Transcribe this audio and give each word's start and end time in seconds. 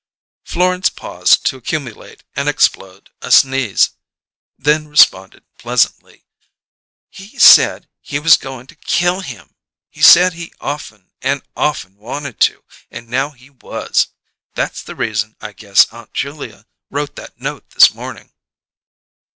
Florence 0.43 0.89
paused 0.89 1.45
to 1.45 1.57
accumulate 1.57 2.23
and 2.35 2.49
explode 2.49 3.11
a 3.21 3.29
sneeze, 3.31 3.91
then 4.57 4.87
responded 4.87 5.43
pleasantly: 5.59 6.25
"He 7.11 7.37
said 7.37 7.87
he 7.99 8.17
was 8.17 8.35
goin' 8.35 8.65
to 8.65 8.75
kill 8.75 9.19
him. 9.19 9.53
He 9.91 10.01
said 10.01 10.33
he 10.33 10.53
often 10.59 11.11
and 11.21 11.43
often 11.55 11.97
wanted 11.97 12.39
to, 12.39 12.63
and 12.89 13.09
now 13.09 13.29
he 13.29 13.51
was. 13.51 14.07
That's 14.55 14.81
the 14.81 14.95
reason 14.95 15.35
I 15.39 15.51
guess 15.53 15.85
Aunt 15.93 16.15
Julia 16.15 16.65
wrote 16.89 17.15
that 17.17 17.39
note 17.39 17.69
this 17.69 17.93
morning." 17.93 18.31